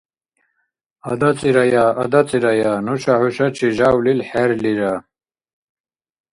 [1.11, 4.93] АдацӀирая, адацӀирая, нуша хӀушачи жявлил хӀерлира.